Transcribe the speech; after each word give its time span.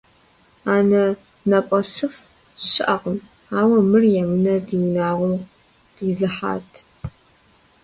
АнэнэпӀэсыфӀ 0.75 2.23
щыӀэкъым, 2.69 3.17
ауэ 3.59 3.77
мыр 3.89 4.03
емынэр 4.21 4.59
ди 4.67 4.75
унагъуэм 4.83 5.35
къизыхьат. 5.95 6.69